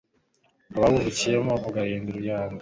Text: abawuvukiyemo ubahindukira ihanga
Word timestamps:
abawuvukiyemo 0.75 1.53
ubahindukira 1.67 2.27
ihanga 2.31 2.59